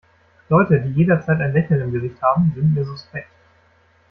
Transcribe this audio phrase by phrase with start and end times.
[0.49, 3.29] Leute, die jederzeit ein Lächeln im Gesicht haben, sind mir suspekt.